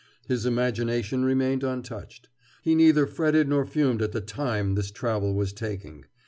[0.27, 2.27] His imagination remained untouched.
[2.63, 6.05] He neither fretted nor fumed at the time this travel was taking.